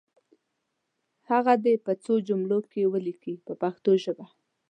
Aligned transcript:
هغه 1.29 1.53
دې 1.63 1.75
په 1.85 1.91
څو 2.03 2.13
جملو 2.27 2.59
کې 2.71 2.91
ولیکي 2.93 3.33
په 3.45 3.53
پښتو 3.61 3.91
ژبه. 4.03 4.25